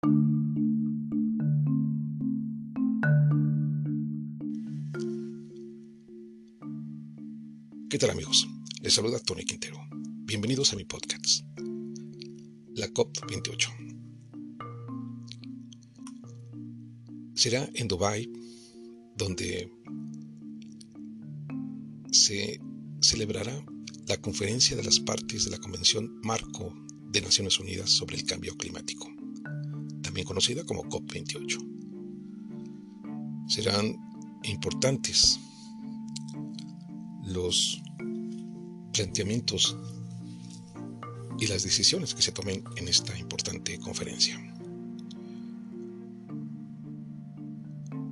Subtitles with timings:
[0.00, 0.10] ¿Qué
[7.98, 8.46] tal amigos?
[8.80, 9.76] Les saluda Tony Quintero.
[9.90, 11.44] Bienvenidos a mi podcast,
[12.74, 13.72] la COP28.
[17.34, 18.30] Será en Dubái
[19.16, 19.72] donde
[22.12, 22.60] se
[23.00, 23.66] celebrará
[24.06, 26.72] la conferencia de las partes de la Convención Marco
[27.10, 29.08] de Naciones Unidas sobre el Cambio Climático,
[30.24, 31.78] conocida como COP28.
[33.48, 33.96] Serán
[34.44, 35.40] importantes
[37.24, 37.82] los
[38.92, 39.76] planteamientos
[41.38, 44.40] y las decisiones que se tomen en esta importante conferencia.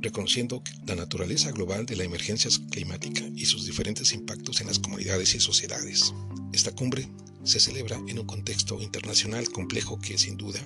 [0.00, 5.34] Reconociendo la naturaleza global de la emergencia climática y sus diferentes impactos en las comunidades
[5.34, 6.14] y sociedades,
[6.52, 7.08] esta cumbre
[7.42, 10.60] se celebra en un contexto internacional complejo que sin duda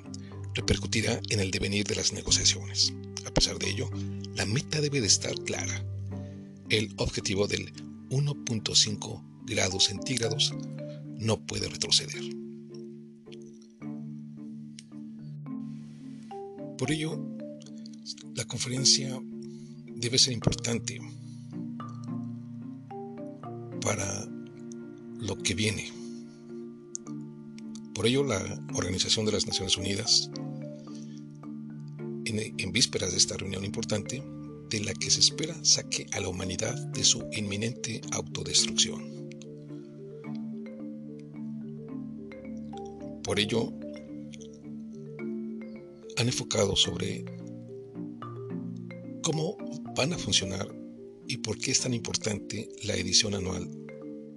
[0.54, 2.92] repercutirá en el devenir de las negociaciones.
[3.26, 3.90] A pesar de ello,
[4.34, 5.84] la meta debe de estar clara.
[6.68, 7.72] El objetivo del
[8.10, 10.52] 1.5 grados centígrados
[11.18, 12.22] no puede retroceder.
[16.78, 17.18] Por ello,
[18.34, 19.20] la conferencia
[19.94, 21.00] debe ser importante
[23.80, 24.26] para
[25.20, 25.92] lo que viene.
[27.94, 30.30] Por ello, la Organización de las Naciones Unidas,
[32.38, 34.22] en, vísperas de esta reunión importante,
[34.68, 39.30] de la que se espera saque a la humanidad de su inminente autodestrucción.
[43.22, 43.72] Por ello,
[46.16, 47.24] han enfocado sobre
[49.22, 49.56] cómo
[49.94, 50.68] van a funcionar
[51.26, 53.70] y por qué es tan importante la edición anual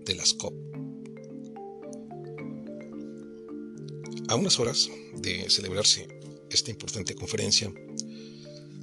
[0.06, 0.54] de las COP.
[4.28, 6.08] A unas horas de celebrarse
[6.50, 7.72] esta importante conferencia,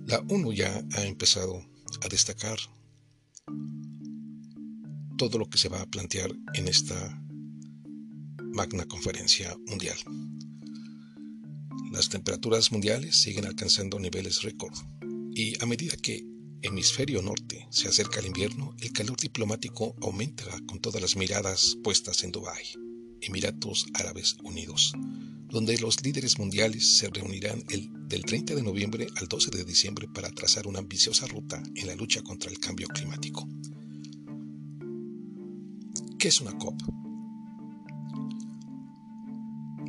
[0.07, 1.65] la ONU ya ha empezado
[2.01, 2.59] a destacar
[5.17, 7.23] todo lo que se va a plantear en esta
[8.53, 9.97] magna conferencia mundial.
[11.93, 14.75] Las temperaturas mundiales siguen alcanzando niveles récord
[15.35, 16.25] y a medida que
[16.63, 22.25] hemisferio norte se acerca el invierno, el calor diplomático aumenta con todas las miradas puestas
[22.25, 22.75] en Dubái,
[23.23, 24.93] Emiratos Árabes Unidos,
[25.49, 30.09] donde los líderes mundiales se reunirán el, del 30 de noviembre al 12 de diciembre
[30.13, 33.49] para trazar una ambiciosa ruta en la lucha contra el cambio climático.
[36.19, 36.81] ¿Qué es una COP?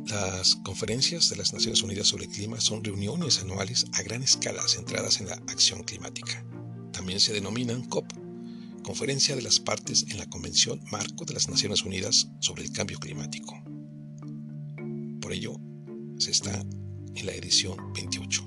[0.06, 4.62] Las conferencias de las Naciones Unidas sobre el Clima son reuniones anuales a gran escala
[4.68, 6.44] centradas en la acción climática.
[6.92, 8.12] También se denominan COP,
[8.84, 12.98] Conferencia de las Partes en la Convención Marco de las Naciones Unidas sobre el Cambio
[12.98, 13.54] Climático.
[15.22, 15.56] Por ello,
[16.18, 16.52] se está
[17.14, 18.46] en la edición 28.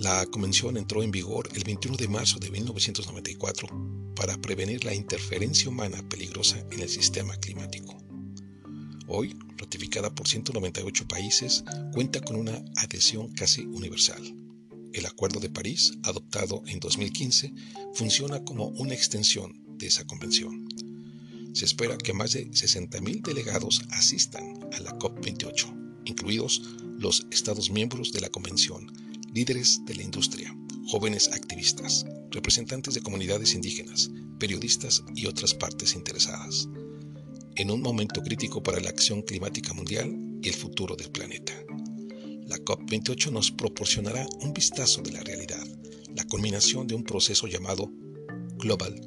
[0.00, 3.68] La convención entró en vigor el 21 de marzo de 1994
[4.16, 7.96] para prevenir la interferencia humana peligrosa en el sistema climático.
[9.06, 14.45] Hoy, ratificada por 198 países, cuenta con una adhesión casi universal.
[14.96, 17.52] El Acuerdo de París, adoptado en 2015,
[17.94, 20.66] funciona como una extensión de esa convención
[21.56, 26.60] se espera que más de 60.000 delegados asistan a la COP28, incluidos
[26.98, 28.92] los Estados miembros de la Convención,
[29.32, 30.54] líderes de la industria,
[30.88, 36.68] jóvenes activistas, representantes de comunidades indígenas, periodistas y otras partes interesadas,
[37.54, 41.54] en un momento crítico para la acción climática mundial y el futuro del planeta.
[42.66, 45.64] La COP28 nos proporcionará un vistazo de la realidad,
[46.16, 47.92] la culminación de un proceso llamado
[48.56, 49.00] Global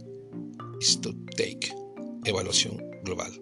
[1.36, 1.76] Take
[2.24, 3.34] evaluación global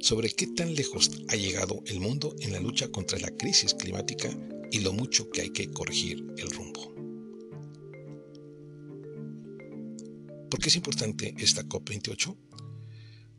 [0.00, 4.28] sobre qué tan lejos ha llegado el mundo en la lucha contra la crisis climática
[4.70, 6.92] y lo mucho que hay que corregir el rumbo.
[10.50, 12.36] ¿Por qué es importante esta COP28?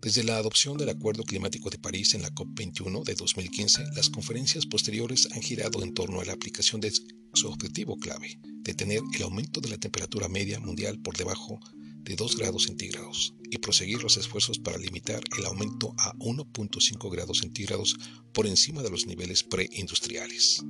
[0.01, 4.65] Desde la adopción del Acuerdo Climático de París en la COP21 de 2015, las conferencias
[4.65, 6.93] posteriores han girado en torno a la aplicación de
[7.33, 11.59] su objetivo clave, detener el aumento de la temperatura media mundial por debajo
[11.97, 17.39] de 2 grados centígrados y proseguir los esfuerzos para limitar el aumento a 1.5 grados
[17.39, 17.97] centígrados
[18.31, 20.63] por encima de los niveles preindustriales.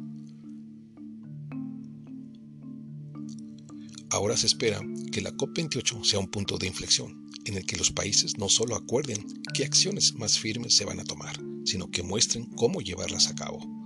[4.09, 7.91] Ahora se espera que la COP28 sea un punto de inflexión en el que los
[7.91, 12.45] países no solo acuerden qué acciones más firmes se van a tomar, sino que muestren
[12.45, 13.79] cómo llevarlas a cabo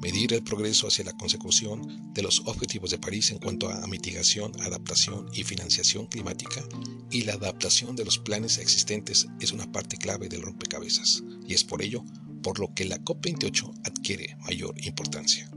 [0.00, 4.52] medir el progreso hacia la consecución de los objetivos de París en cuanto a mitigación,
[4.62, 6.62] adaptación y financiación climática
[7.10, 11.64] y la adaptación de los planes existentes es una parte clave del rompecabezas y es
[11.64, 12.02] por ello
[12.42, 15.50] por lo que la COP28 adquiere mayor importancia.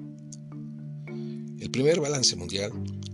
[1.59, 2.71] El primer balance mundial,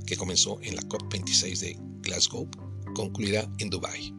[0.07, 2.49] que comenzó en la COP26 de Glasgow,
[2.93, 4.13] concluirá en Dubái.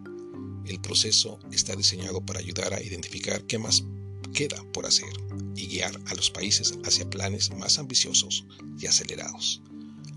[0.67, 3.85] El proceso está diseñado para ayudar a identificar qué más
[4.33, 5.09] queda por hacer
[5.57, 8.47] y guiar a los países hacia planes más ambiciosos
[8.79, 9.63] y acelerados.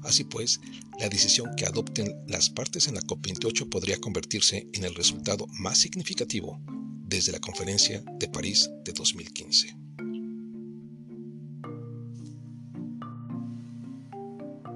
[0.04, 0.60] Así pues,
[1.00, 5.80] la decisión que adopten las partes en la COP28 podría convertirse en el resultado más
[5.80, 6.60] significativo
[7.08, 9.76] desde la conferencia de París de 2015.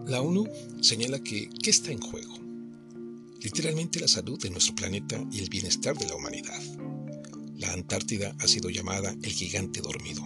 [0.08, 0.48] La ONU
[0.82, 2.47] señala que ¿qué está en juego?
[3.48, 6.62] Literalmente la salud de nuestro planeta y el bienestar de la humanidad.
[7.56, 10.22] La Antártida ha sido llamada el gigante dormido,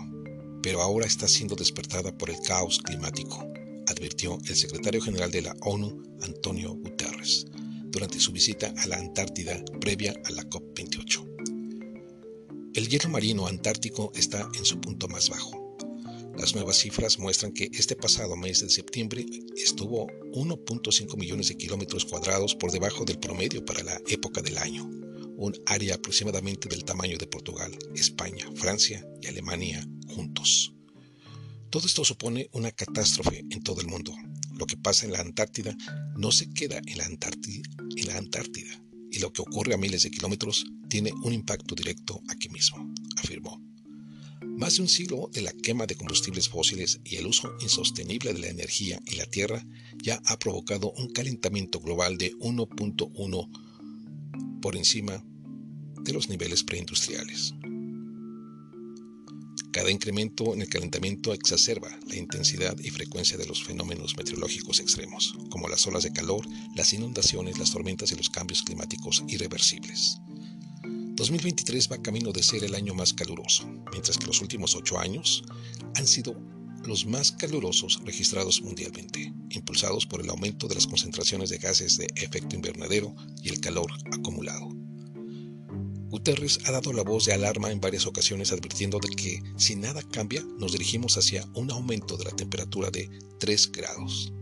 [0.64, 3.46] pero ahora está siendo despertada por el caos climático,
[3.86, 7.46] advirtió el secretario general de la ONU, Antonio Guterres,
[7.92, 12.74] durante su visita a la Antártida previa a la COP28.
[12.74, 15.61] El hielo marino antártico está en su punto más bajo.
[16.42, 19.24] Las nuevas cifras muestran que este pasado mes de septiembre
[19.56, 24.84] estuvo 1.5 millones de kilómetros cuadrados por debajo del promedio para la época del año,
[25.38, 30.74] un área aproximadamente del tamaño de Portugal, España, Francia y Alemania juntos.
[31.70, 34.12] Todo esto supone una catástrofe en todo el mundo.
[34.56, 35.78] Lo que pasa en la Antártida
[36.18, 40.02] no se queda en la Antártida, en la Antártida y lo que ocurre a miles
[40.02, 43.71] de kilómetros tiene un impacto directo aquí mismo, afirmó.
[44.62, 48.42] Más de un siglo de la quema de combustibles fósiles y el uso insostenible de
[48.42, 49.66] la energía y la tierra
[50.04, 55.26] ya ha provocado un calentamiento global de 1.1 por encima
[56.04, 57.56] de los niveles preindustriales.
[59.72, 65.34] Cada incremento en el calentamiento exacerba la intensidad y frecuencia de los fenómenos meteorológicos extremos,
[65.50, 70.20] como las olas de calor, las inundaciones, las tormentas y los cambios climáticos irreversibles.
[71.22, 75.44] 2023 va camino de ser el año más caluroso, mientras que los últimos ocho años
[75.94, 76.36] han sido
[76.84, 82.08] los más calurosos registrados mundialmente, impulsados por el aumento de las concentraciones de gases de
[82.16, 83.14] efecto invernadero
[83.44, 84.70] y el calor acumulado.
[86.10, 90.02] Guterres ha dado la voz de alarma en varias ocasiones advirtiendo de que si nada
[90.02, 94.34] cambia nos dirigimos hacia un aumento de la temperatura de 3 grados,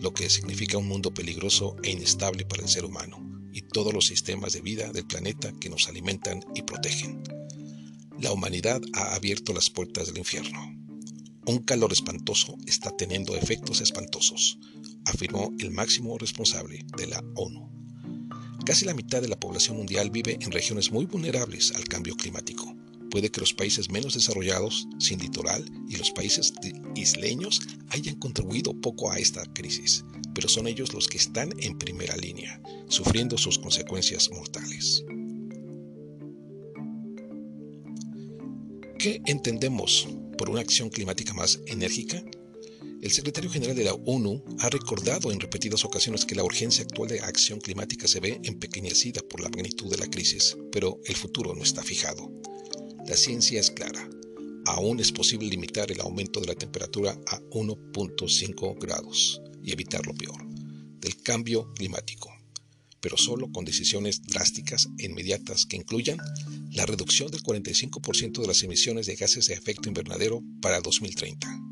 [0.00, 4.06] lo que significa un mundo peligroso e inestable para el ser humano y todos los
[4.06, 7.22] sistemas de vida del planeta que nos alimentan y protegen.
[8.18, 10.60] La humanidad ha abierto las puertas del infierno.
[11.46, 14.58] Un calor espantoso está teniendo efectos espantosos,
[15.04, 17.68] afirmó el máximo responsable de la ONU.
[18.64, 22.76] Casi la mitad de la población mundial vive en regiones muy vulnerables al cambio climático.
[23.12, 26.54] Puede que los países menos desarrollados, sin litoral, y los países
[26.94, 27.60] isleños
[27.90, 30.02] hayan contribuido poco a esta crisis,
[30.34, 35.04] pero son ellos los que están en primera línea, sufriendo sus consecuencias mortales.
[38.98, 42.24] ¿Qué entendemos por una acción climática más enérgica?
[43.02, 47.10] El secretario general de la ONU ha recordado en repetidas ocasiones que la urgencia actual
[47.10, 51.54] de acción climática se ve empequeñecida por la magnitud de la crisis, pero el futuro
[51.54, 52.32] no está fijado.
[53.06, 54.08] La ciencia es clara.
[54.66, 60.14] Aún es posible limitar el aumento de la temperatura a 1.5 grados y evitar lo
[60.14, 60.46] peor,
[61.00, 62.32] del cambio climático,
[63.00, 66.18] pero solo con decisiones drásticas e inmediatas que incluyan
[66.70, 71.62] la reducción del 45% de las emisiones de gases de efecto invernadero para 2030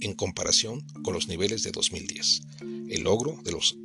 [0.00, 2.42] en comparación con los niveles de 2010,
[2.88, 3.76] el logro de, los,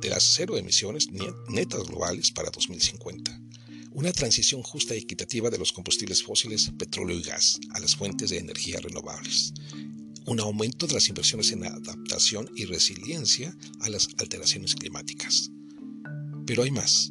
[0.00, 1.08] de las cero emisiones
[1.48, 3.40] netas globales para 2050,
[3.96, 8.28] una transición justa y equitativa de los combustibles fósiles, petróleo y gas a las fuentes
[8.28, 9.54] de energía renovables,
[10.26, 15.50] un aumento de las inversiones en adaptación y resiliencia a las alteraciones climáticas.
[16.46, 17.10] Pero hay más.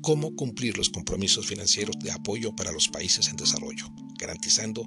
[0.00, 3.86] ¿Cómo cumplir los compromisos financieros de apoyo para los países en desarrollo,
[4.18, 4.84] garantizando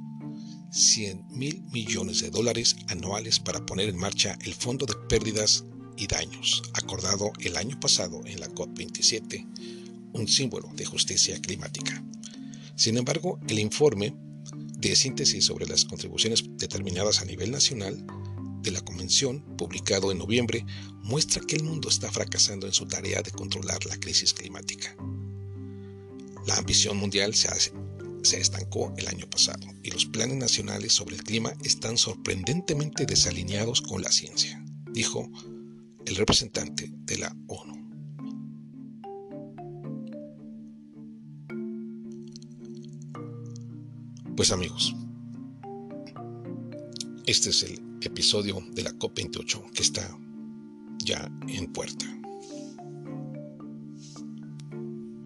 [0.74, 5.64] 100 mil millones de dólares anuales para poner en marcha el Fondo de Pérdidas
[5.96, 9.83] y Daños, acordado el año pasado en la COP27,
[10.14, 12.04] un símbolo de justicia climática.
[12.76, 14.16] Sin embargo, el informe
[14.78, 18.06] de síntesis sobre las contribuciones determinadas a nivel nacional
[18.62, 20.66] de la Convención, publicado en noviembre,
[21.02, 24.96] muestra que el mundo está fracasando en su tarea de controlar la crisis climática.
[26.48, 27.50] La ambición mundial se
[28.24, 33.82] se estancó el año pasado y los planes nacionales sobre el clima están sorprendentemente desalineados
[33.82, 35.30] con la ciencia, dijo
[36.06, 37.73] el representante de la ONU.
[44.36, 44.96] Pues amigos,
[47.26, 50.18] este es el episodio de la COP28 que está
[51.04, 52.06] ya en puerta.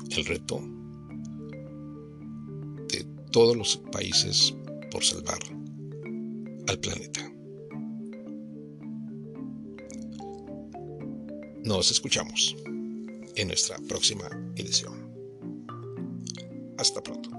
[0.09, 0.77] El reto
[3.37, 4.55] todos los países
[4.89, 5.37] por salvar
[6.67, 7.31] al planeta.
[11.63, 12.55] Nos escuchamos
[13.35, 15.11] en nuestra próxima edición.
[16.79, 17.36] Hasta pronto.